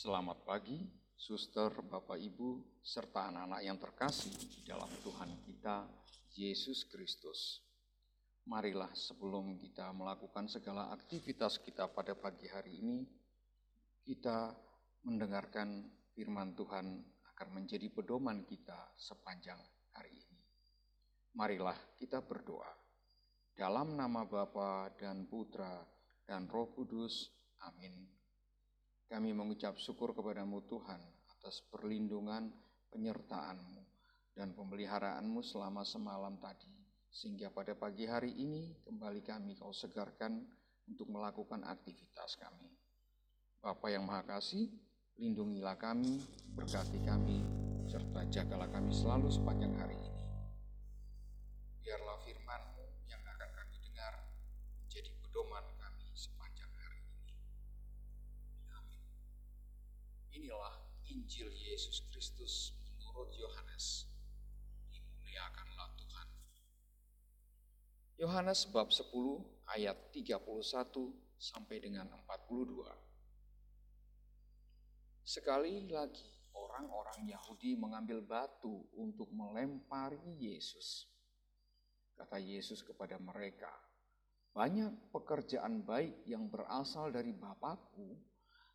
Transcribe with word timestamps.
Selamat 0.00 0.48
pagi, 0.48 0.80
suster, 1.12 1.68
bapak, 1.84 2.16
ibu, 2.16 2.56
serta 2.80 3.28
anak-anak 3.28 3.60
yang 3.60 3.76
terkasih 3.76 4.32
di 4.32 4.64
dalam 4.64 4.88
Tuhan 5.04 5.28
kita, 5.44 5.84
Yesus 6.40 6.88
Kristus. 6.88 7.60
Marilah 8.48 8.88
sebelum 8.96 9.60
kita 9.60 9.92
melakukan 9.92 10.48
segala 10.48 10.88
aktivitas 10.96 11.60
kita 11.60 11.84
pada 11.92 12.16
pagi 12.16 12.48
hari 12.48 12.80
ini, 12.80 13.04
kita 14.00 14.56
mendengarkan 15.04 15.92
firman 16.16 16.56
Tuhan 16.56 17.04
akan 17.36 17.48
menjadi 17.52 17.92
pedoman 17.92 18.48
kita 18.48 18.96
sepanjang 18.96 19.60
hari 19.92 20.16
ini. 20.16 20.40
Marilah 21.36 21.76
kita 22.00 22.24
berdoa. 22.24 22.72
Dalam 23.52 24.00
nama 24.00 24.24
Bapa 24.24 24.96
dan 24.96 25.28
Putra 25.28 25.84
dan 26.24 26.48
Roh 26.48 26.72
Kudus. 26.72 27.36
Amin. 27.68 28.19
Kami 29.10 29.34
mengucap 29.34 29.74
syukur 29.74 30.14
kepadamu 30.14 30.62
Tuhan 30.70 31.02
atas 31.34 31.66
perlindungan, 31.66 32.46
penyertaan-Mu, 32.94 33.82
dan 34.38 34.54
pemeliharaanmu 34.54 35.42
selama 35.42 35.82
semalam 35.82 36.38
tadi. 36.38 36.70
Sehingga 37.10 37.50
pada 37.50 37.74
pagi 37.74 38.06
hari 38.06 38.30
ini 38.38 38.70
kembali 38.86 39.26
kami 39.26 39.58
kau 39.58 39.74
segarkan 39.74 40.46
untuk 40.86 41.10
melakukan 41.10 41.66
aktivitas 41.66 42.38
kami. 42.38 42.70
Bapa 43.58 43.90
yang 43.90 44.06
Maha 44.06 44.38
Kasih, 44.38 44.70
lindungilah 45.18 45.74
kami, 45.74 46.22
berkati 46.54 47.02
kami, 47.02 47.42
serta 47.90 48.30
jagalah 48.30 48.70
kami 48.70 48.94
selalu 48.94 49.26
sepanjang 49.26 49.74
hari 49.74 49.98
ini. 49.98 50.19
Inilah 60.50 60.82
Injil 61.14 61.46
Yesus 61.46 62.02
Kristus 62.10 62.74
menurut 62.98 63.30
Yohanes. 63.38 64.10
Dimuliakanlah 64.90 65.94
Tuhan. 65.94 66.28
Yohanes 68.18 68.66
bab 68.74 68.90
10 68.90 69.14
ayat 69.78 69.94
31 70.10 70.42
sampai 71.38 71.78
dengan 71.78 72.10
42. 72.26 72.82
Sekali 75.22 75.86
lagi 75.86 76.50
orang-orang 76.58 77.30
Yahudi 77.30 77.78
mengambil 77.78 78.18
batu 78.18 78.90
untuk 78.98 79.30
melempari 79.30 80.18
Yesus. 80.34 81.06
Kata 82.18 82.42
Yesus 82.42 82.82
kepada 82.82 83.22
mereka, 83.22 83.70
banyak 84.50 85.14
pekerjaan 85.14 85.86
baik 85.86 86.26
yang 86.26 86.50
berasal 86.50 87.14
dari 87.14 87.30
Bapakku 87.30 88.29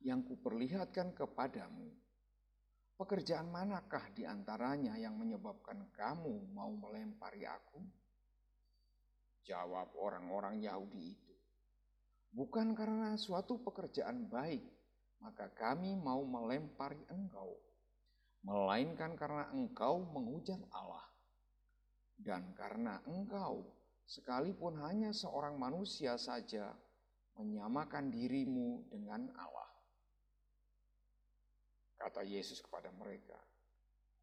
yang 0.00 0.24
kuperlihatkan 0.24 1.12
kepadamu. 1.12 1.92
Pekerjaan 2.96 3.48
manakah 3.48 4.12
di 4.12 4.28
antaranya 4.28 4.96
yang 5.00 5.16
menyebabkan 5.16 5.88
kamu 5.96 6.52
mau 6.52 6.68
melempari 6.68 7.48
aku? 7.48 7.80
Jawab 9.48 9.96
orang-orang 9.96 10.60
Yahudi 10.60 11.16
itu. 11.16 11.34
Bukan 12.30 12.76
karena 12.76 13.16
suatu 13.16 13.56
pekerjaan 13.64 14.28
baik, 14.28 14.62
maka 15.24 15.48
kami 15.56 15.96
mau 15.96 16.20
melempari 16.22 17.00
engkau. 17.08 17.56
Melainkan 18.44 19.16
karena 19.16 19.48
engkau 19.52 20.04
menghujat 20.12 20.60
Allah. 20.72 21.08
Dan 22.20 22.52
karena 22.52 23.00
engkau, 23.08 23.64
sekalipun 24.04 24.76
hanya 24.84 25.12
seorang 25.16 25.56
manusia 25.56 26.20
saja, 26.20 26.68
menyamakan 27.40 28.12
dirimu 28.12 28.84
dengan 28.92 29.24
Allah. 29.40 29.69
Kata 32.00 32.24
Yesus 32.24 32.64
kepada 32.64 32.88
mereka, 32.96 33.36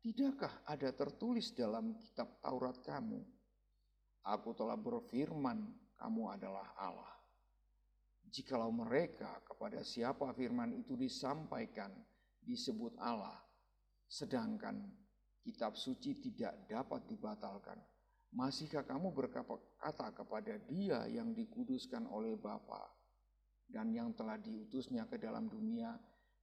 Tidakkah 0.02 0.64
ada 0.64 0.94
tertulis 0.96 1.52
dalam 1.52 1.98
kitab 2.00 2.40
Taurat 2.40 2.80
kamu? 2.80 3.20
Aku 4.24 4.56
telah 4.56 4.80
berfirman, 4.80 5.68
kamu 6.00 6.24
adalah 6.32 6.74
Allah. 6.80 7.14
Jikalau 8.32 8.72
mereka 8.72 9.44
kepada 9.44 9.84
siapa 9.84 10.32
firman 10.32 10.76
itu 10.80 10.96
disampaikan 10.96 11.92
disebut 12.40 12.96
Allah, 13.04 13.36
sedangkan 14.08 14.80
kitab 15.44 15.76
suci 15.76 16.16
tidak 16.24 16.56
dapat 16.72 17.04
dibatalkan, 17.12 17.80
masihkah 18.32 18.88
kamu 18.88 19.12
berkata 19.12 20.08
kepada 20.16 20.56
dia 20.72 21.04
yang 21.12 21.36
dikuduskan 21.36 22.08
oleh 22.08 22.40
Bapa 22.40 22.84
dan 23.68 23.92
yang 23.92 24.16
telah 24.16 24.40
diutusnya 24.40 25.04
ke 25.08 25.20
dalam 25.20 25.52
dunia, 25.52 25.96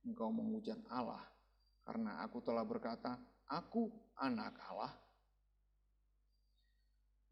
engkau 0.04 0.28
menghujat 0.30 0.78
Allah 0.92 1.34
karena 1.84 2.24
aku 2.24 2.40
telah 2.40 2.64
berkata, 2.64 3.20
aku 3.52 3.92
anak 4.16 4.56
Allah. 4.72 4.92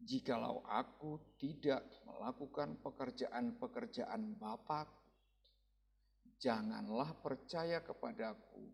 Jikalau 0.03 0.66
aku 0.66 1.38
tidak 1.38 1.87
melakukan 2.03 2.75
pekerjaan-pekerjaan 2.83 4.34
Bapa, 4.34 4.84
janganlah 6.43 7.15
percaya 7.22 7.81
kepadaku, 7.81 8.66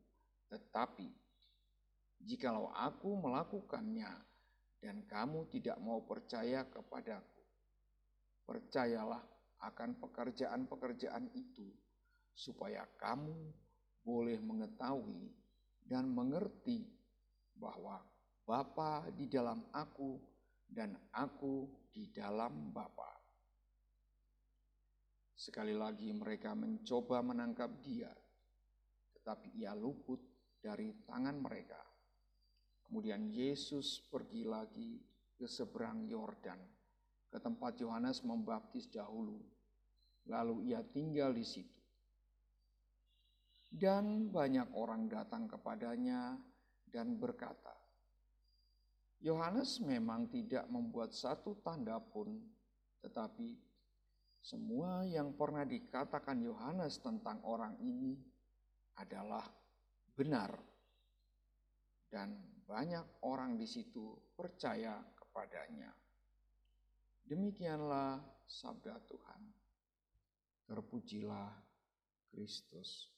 tetapi 0.48 1.12
jikalau 2.24 2.72
aku 2.72 3.12
melakukannya 3.20 4.08
dan 4.80 5.04
kamu 5.04 5.46
tidak 5.52 5.76
mau 5.84 6.00
percaya 6.00 6.64
kepadaku, 6.64 7.44
percayalah 8.48 9.20
akan 9.68 10.00
pekerjaan-pekerjaan 10.00 11.28
itu, 11.36 11.68
supaya 12.32 12.88
kamu 12.96 13.67
boleh 14.08 14.40
mengetahui 14.40 15.28
dan 15.84 16.08
mengerti 16.08 16.88
bahwa 17.52 18.00
Bapa 18.48 19.04
di 19.12 19.28
dalam 19.28 19.60
aku 19.76 20.16
dan 20.64 20.96
aku 21.12 21.68
di 21.92 22.08
dalam 22.08 22.72
Bapa. 22.72 23.12
Sekali 25.36 25.76
lagi 25.76 26.08
mereka 26.16 26.56
mencoba 26.56 27.20
menangkap 27.20 27.68
dia, 27.84 28.08
tetapi 29.12 29.60
ia 29.60 29.76
luput 29.76 30.24
dari 30.64 31.04
tangan 31.04 31.36
mereka. 31.36 31.78
Kemudian 32.88 33.28
Yesus 33.28 34.00
pergi 34.08 34.48
lagi 34.48 34.96
ke 35.36 35.44
seberang 35.44 36.08
Yordan, 36.08 36.58
ke 37.28 37.36
tempat 37.36 37.76
Yohanes 37.84 38.24
membaptis 38.24 38.88
dahulu. 38.88 39.44
Lalu 40.32 40.72
ia 40.72 40.80
tinggal 40.80 41.36
di 41.36 41.44
situ. 41.44 41.77
Dan 43.68 44.32
banyak 44.32 44.72
orang 44.72 45.06
datang 45.12 45.44
kepadanya 45.44 46.40
dan 46.88 47.20
berkata, 47.20 47.76
Yohanes 49.20 49.82
memang 49.84 50.30
tidak 50.30 50.64
membuat 50.72 51.12
satu 51.12 51.58
tanda 51.60 52.00
pun, 52.00 52.38
tetapi 53.02 53.58
semua 54.38 55.02
yang 55.04 55.34
pernah 55.34 55.66
dikatakan 55.66 56.38
Yohanes 56.40 57.02
tentang 57.02 57.42
orang 57.42 57.76
ini 57.82 58.16
adalah 58.96 59.44
benar. 60.14 60.54
Dan 62.08 62.40
banyak 62.64 63.26
orang 63.26 63.60
di 63.60 63.68
situ 63.68 64.16
percaya 64.32 64.96
kepadanya. 65.12 65.92
Demikianlah 67.28 68.22
sabda 68.48 68.96
Tuhan. 69.04 69.42
Terpujilah 70.64 71.52
Kristus. 72.32 73.17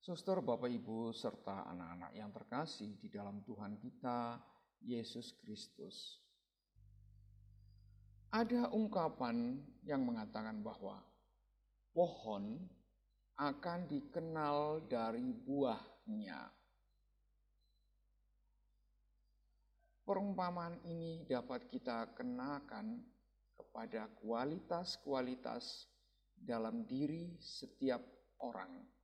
Suster, 0.00 0.40
Bapak, 0.40 0.72
Ibu, 0.72 1.12
serta 1.12 1.68
anak-anak 1.76 2.16
yang 2.16 2.32
terkasih 2.32 2.96
di 2.96 3.12
dalam 3.12 3.44
Tuhan 3.44 3.76
kita, 3.76 4.40
Yesus 4.80 5.36
Kristus. 5.44 6.24
Ada 8.32 8.72
ungkapan 8.72 9.60
yang 9.84 10.00
mengatakan 10.08 10.64
bahwa 10.64 11.04
pohon 11.92 12.64
akan 13.36 13.80
dikenal 13.92 14.88
dari 14.88 15.36
buahnya. 15.36 16.48
Perumpamaan 20.08 20.80
ini 20.88 21.28
dapat 21.28 21.68
kita 21.68 22.08
kenakan 22.16 23.04
kepada 23.52 24.08
kualitas-kualitas 24.24 25.92
dalam 26.40 26.88
diri 26.88 27.36
setiap 27.36 28.00
orang 28.40 28.99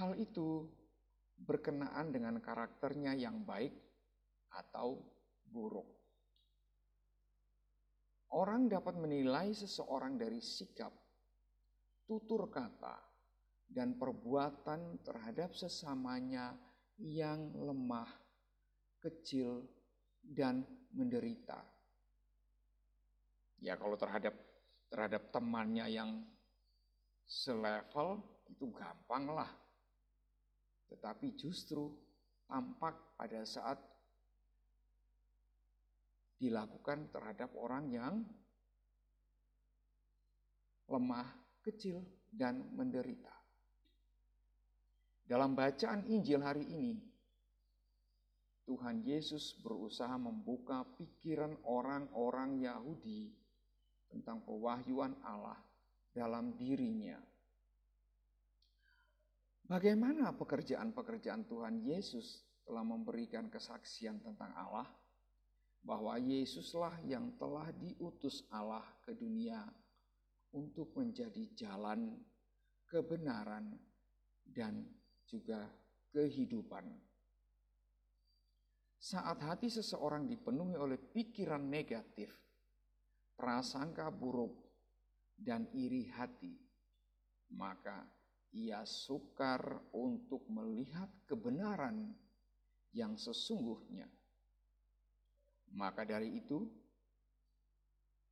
Hal 0.00 0.16
itu 0.16 0.68
berkenaan 1.36 2.14
dengan 2.14 2.38
karakternya 2.38 3.12
yang 3.18 3.44
baik 3.44 3.74
atau 4.52 5.00
buruk. 5.48 5.88
Orang 8.32 8.72
dapat 8.72 8.96
menilai 8.96 9.52
seseorang 9.52 10.16
dari 10.16 10.40
sikap, 10.40 10.88
tutur 12.08 12.48
kata, 12.48 12.96
dan 13.68 14.00
perbuatan 14.00 15.04
terhadap 15.04 15.52
sesamanya 15.52 16.56
yang 16.96 17.52
lemah, 17.52 18.08
kecil, 19.04 19.68
dan 20.24 20.64
menderita. 20.96 21.60
Ya 23.60 23.76
kalau 23.76 24.00
terhadap 24.00 24.32
terhadap 24.88 25.28
temannya 25.32 25.86
yang 25.88 26.10
selevel 27.24 28.20
itu 28.48 28.68
gampang 28.72 29.28
lah. 29.32 29.48
Tetapi 30.92 31.32
justru 31.40 31.88
tampak 32.44 33.16
pada 33.16 33.40
saat 33.48 33.80
dilakukan 36.36 37.08
terhadap 37.08 37.48
orang 37.56 37.88
yang 37.88 38.14
lemah, 40.92 41.32
kecil, 41.64 42.04
dan 42.28 42.60
menderita. 42.76 43.32
Dalam 45.24 45.56
bacaan 45.56 46.04
Injil 46.12 46.44
hari 46.44 46.68
ini, 46.68 46.92
Tuhan 48.68 49.00
Yesus 49.00 49.56
berusaha 49.64 50.12
membuka 50.20 50.84
pikiran 51.00 51.56
orang-orang 51.64 52.60
Yahudi 52.60 53.32
tentang 54.12 54.44
pewahyuan 54.44 55.16
Allah 55.24 55.56
dalam 56.12 56.52
dirinya. 56.60 57.16
Bagaimana 59.72 60.36
pekerjaan-pekerjaan 60.36 61.48
Tuhan 61.48 61.80
Yesus 61.80 62.44
telah 62.68 62.84
memberikan 62.84 63.48
kesaksian 63.48 64.20
tentang 64.20 64.52
Allah? 64.52 64.84
Bahwa 65.80 66.20
Yesuslah 66.20 67.00
yang 67.08 67.32
telah 67.40 67.72
diutus 67.80 68.44
Allah 68.52 68.84
ke 69.00 69.16
dunia 69.16 69.64
untuk 70.52 70.92
menjadi 70.92 71.48
jalan 71.56 72.20
kebenaran 72.84 73.72
dan 74.44 74.84
juga 75.24 75.64
kehidupan. 76.12 76.92
Saat 79.00 79.40
hati 79.40 79.72
seseorang 79.72 80.28
dipenuhi 80.28 80.76
oleh 80.76 81.00
pikiran 81.00 81.64
negatif, 81.64 82.28
prasangka 83.40 84.12
buruk, 84.12 84.52
dan 85.40 85.64
iri 85.72 86.12
hati, 86.12 86.60
maka 87.56 88.21
ia 88.52 88.84
sukar 88.84 89.80
untuk 89.96 90.44
melihat 90.52 91.08
kebenaran 91.24 92.12
yang 92.92 93.16
sesungguhnya. 93.16 94.04
Maka 95.72 96.04
dari 96.04 96.36
itu, 96.36 96.68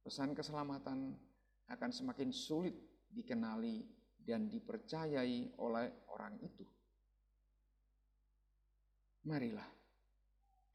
pesan 0.05 0.37
keselamatan 0.37 1.17
akan 1.72 1.90
semakin 1.90 2.28
sulit 2.28 2.76
dikenali 3.08 3.88
dan 4.20 4.52
dipercayai 4.52 5.56
oleh 5.56 5.88
orang 6.12 6.37
itu. 6.44 6.64
Marilah 9.25 9.69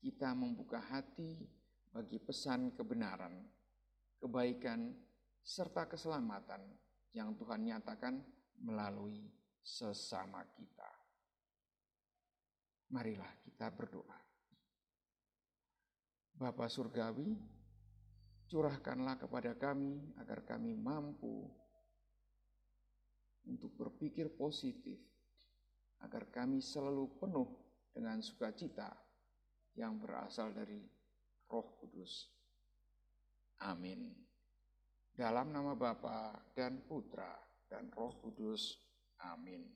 kita 0.01 0.33
membuka 0.37 0.81
hati 0.81 1.45
bagi 1.93 2.17
pesan 2.21 2.73
kebenaran, 2.73 3.33
kebaikan, 4.21 4.93
serta 5.45 5.85
keselamatan 5.85 6.61
yang 7.13 7.37
Tuhan 7.37 7.69
nyatakan 7.69 8.17
melalui 8.65 9.34
sesama 9.65 10.45
kita. 10.53 10.91
Marilah 12.93 13.33
kita 13.41 13.73
berdoa. 13.73 14.19
Bapa 16.37 16.69
Surgawi, 16.69 17.33
curahkanlah 18.45 19.17
kepada 19.17 19.57
kami 19.57 20.13
agar 20.21 20.45
kami 20.45 20.77
mampu 20.77 21.49
untuk 23.49 23.73
berpikir 23.73 24.29
positif, 24.37 25.01
agar 26.05 26.29
kami 26.29 26.61
selalu 26.61 27.09
penuh 27.17 27.49
dengan 27.89 28.21
sukacita 28.21 28.93
yang 29.73 29.97
berasal 29.97 30.53
dari 30.53 30.85
Roh 31.49 31.79
Kudus. 31.81 32.29
Amin. 33.65 34.11
Dalam 35.15 35.55
nama 35.55 35.73
Bapa 35.73 36.35
dan 36.51 36.83
Putra 36.83 37.31
dan 37.71 37.87
Roh 37.95 38.19
Kudus. 38.19 38.75
Amin. 39.19 39.75